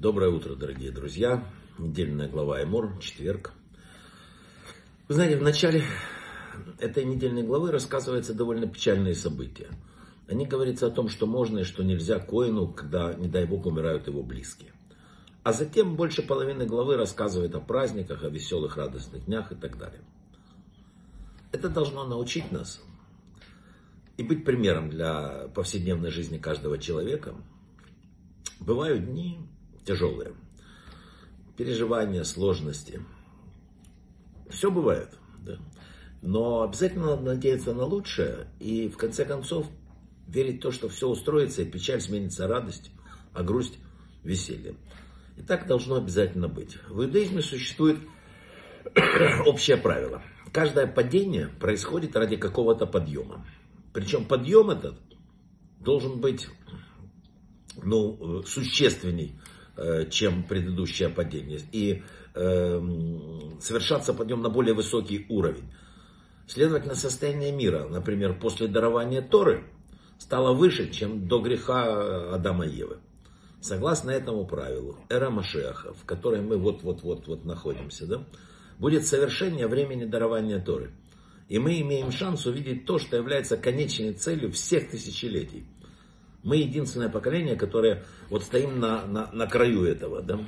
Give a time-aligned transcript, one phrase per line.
[0.00, 1.44] Доброе утро, дорогие друзья.
[1.76, 3.52] Недельная глава Эмор, четверг.
[5.08, 5.84] Вы знаете, в начале
[6.78, 9.68] этой недельной главы рассказываются довольно печальные события.
[10.26, 14.06] Они говорится о том, что можно и что нельзя Коину, когда, не дай бог, умирают
[14.06, 14.72] его близкие.
[15.42, 20.00] А затем больше половины главы рассказывает о праздниках, о веселых, радостных днях и так далее.
[21.52, 22.82] Это должно научить нас
[24.16, 27.34] и быть примером для повседневной жизни каждого человека.
[28.60, 29.46] Бывают дни
[29.90, 30.34] тяжелые,
[31.56, 33.02] переживания, сложности.
[34.48, 35.08] Все бывает,
[35.44, 35.58] да.
[36.22, 39.66] но обязательно надо надеяться на лучшее и в конце концов
[40.28, 42.92] верить в то, что все устроится и печаль сменится радость,
[43.32, 43.78] а грусть
[44.22, 44.76] веселье.
[45.36, 46.78] И так должно обязательно быть.
[46.88, 47.98] В иудаизме существует
[49.44, 50.22] общее правило.
[50.52, 53.44] Каждое падение происходит ради какого-то подъема.
[53.92, 55.00] Причем подъем этот
[55.80, 56.46] должен быть
[57.82, 59.59] ну, существенней, э,
[60.10, 61.60] чем предыдущее падение.
[61.72, 62.02] И
[62.34, 62.80] э,
[63.60, 65.70] совершаться подъем на более высокий уровень.
[66.46, 69.64] Следовательно, состояние мира, например, после дарования Торы,
[70.18, 72.98] стало выше, чем до греха Адама и Евы.
[73.60, 78.24] Согласно этому правилу, эра Машеха, в которой мы вот-вот-вот находимся, да,
[78.78, 80.92] будет совершение времени дарования Торы.
[81.48, 85.66] И мы имеем шанс увидеть то, что является конечной целью всех тысячелетий.
[86.42, 90.22] Мы единственное поколение, которое вот стоим на, на, на краю этого.
[90.22, 90.40] Да?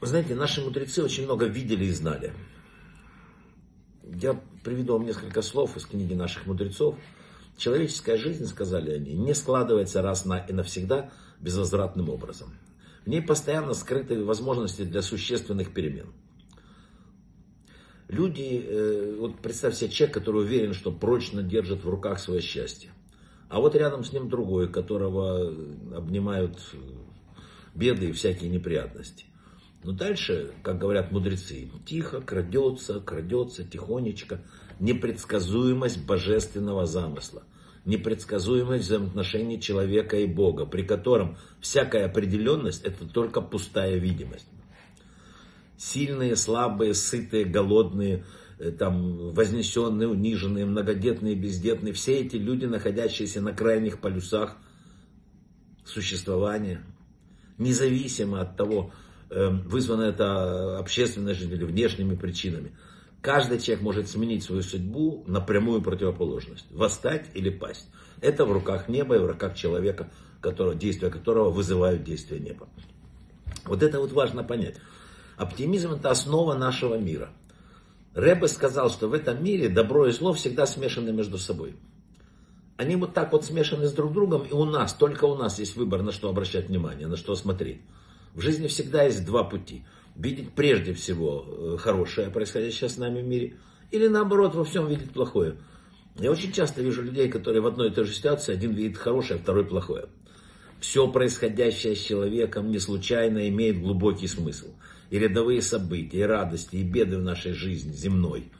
[0.00, 2.32] Вы знаете, наши мудрецы очень много видели и знали.
[4.02, 6.96] Я приведу вам несколько слов из книги наших мудрецов.
[7.56, 11.10] Человеческая жизнь, сказали они, не складывается раз на и навсегда
[11.40, 12.54] безвозвратным образом.
[13.04, 16.12] В ней постоянно скрыты возможности для существенных перемен.
[18.08, 22.90] Люди, э, вот представь себе человек, который уверен, что прочно держит в руках свое счастье.
[23.48, 25.48] А вот рядом с ним другой, которого
[25.94, 26.58] обнимают
[27.74, 29.26] беды и всякие неприятности.
[29.84, 34.40] Но дальше, как говорят мудрецы, тихо крадется, крадется, тихонечко,
[34.80, 37.44] непредсказуемость божественного замысла,
[37.84, 44.48] непредсказуемость взаимоотношений человека и Бога, при котором всякая определенность это только пустая видимость
[45.76, 48.24] сильные, слабые, сытые, голодные,
[48.78, 54.56] там, вознесенные, униженные, многодетные, бездетные, все эти люди, находящиеся на крайних полюсах
[55.84, 56.82] существования,
[57.58, 58.92] независимо от того,
[59.30, 62.72] эм, вызвано это общественной жизнью или внешними причинами.
[63.20, 66.66] Каждый человек может сменить свою судьбу на прямую противоположность.
[66.70, 67.88] Восстать или пасть.
[68.20, 72.68] Это в руках неба и в руках человека, которого, действия которого вызывают действия неба.
[73.64, 74.76] Вот это вот важно понять.
[75.36, 77.30] Оптимизм это основа нашего мира.
[78.16, 81.76] Рэбе сказал, что в этом мире добро и зло всегда смешаны между собой.
[82.78, 85.76] Они вот так вот смешаны с друг другом, и у нас, только у нас есть
[85.76, 87.82] выбор, на что обращать внимание, на что смотреть.
[88.32, 89.84] В жизни всегда есть два пути.
[90.14, 93.58] Видеть прежде всего э, хорошее, происходящее с нами в мире,
[93.90, 95.56] или наоборот во всем видеть плохое.
[96.18, 99.38] Я очень часто вижу людей, которые в одной и той же ситуации, один видит хорошее,
[99.38, 100.06] второй плохое.
[100.86, 104.68] Все происходящее с человеком не случайно имеет глубокий смысл
[105.10, 108.52] и рядовые события, и радости, и беды в нашей жизни земной.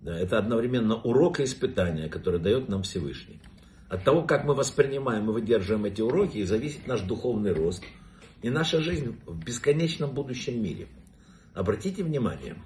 [0.00, 3.42] Да, это одновременно урок и испытание, которое дает нам Всевышний.
[3.90, 7.84] От того, как мы воспринимаем и выдерживаем эти уроки, зависит наш духовный рост
[8.40, 10.88] и наша жизнь в бесконечном будущем мире.
[11.52, 12.56] Обратите внимание,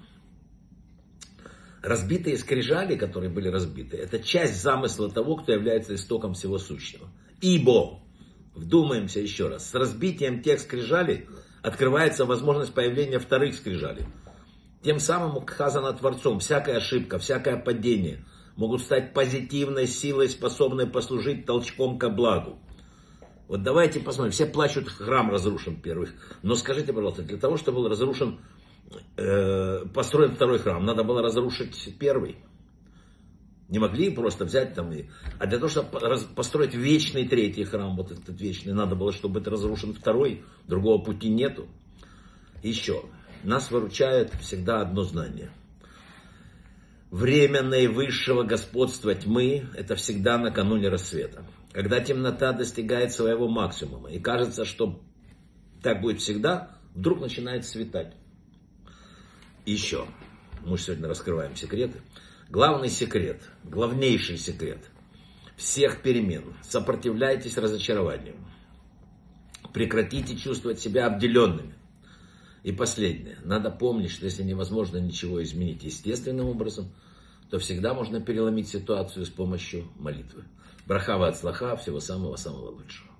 [1.81, 7.09] разбитые скрижали, которые были разбиты, это часть замысла того, кто является истоком всего сущего.
[7.41, 8.04] Ибо,
[8.55, 11.27] вдумаемся еще раз, с разбитием тех скрижалей
[11.61, 14.05] открывается возможность появления вторых скрижалей.
[14.83, 18.23] Тем самым указано Творцом, всякая ошибка, всякое падение
[18.55, 22.59] могут стать позитивной силой, способной послужить толчком ко благу.
[23.47, 26.09] Вот давайте посмотрим, все плачут, храм разрушен первый.
[26.41, 28.39] Но скажите, пожалуйста, для того, чтобы был разрушен,
[29.17, 32.37] э, построен второй храм, надо было разрушить первый.
[33.67, 35.05] Не могли просто взять там и...
[35.39, 35.89] А для того, чтобы
[36.35, 40.43] построить вечный третий храм, вот этот вечный, надо было, чтобы это разрушен второй.
[40.67, 41.67] Другого пути нету.
[42.61, 43.03] Еще.
[43.43, 45.51] Нас выручает всегда одно знание.
[47.09, 51.45] Время наивысшего господства тьмы– это всегда накануне рассвета.
[51.71, 55.01] Когда темнота достигает своего максимума, и кажется, что
[55.81, 58.13] так будет всегда, вдруг начинает светать.
[59.65, 60.05] Еще.
[60.65, 62.01] Мы сегодня раскрываем секреты.
[62.49, 64.79] Главный секрет, главнейший секрет
[65.57, 66.53] всех перемен.
[66.61, 68.35] Сопротивляйтесь разочарованию.
[69.73, 71.73] Прекратите чувствовать себя обделенными.
[72.63, 73.37] И последнее.
[73.43, 76.91] Надо помнить, что если невозможно ничего изменить естественным образом,
[77.49, 80.45] то всегда можно переломить ситуацию с помощью молитвы.
[80.87, 83.14] Брахава от слаха, всего самого-самого лучшего.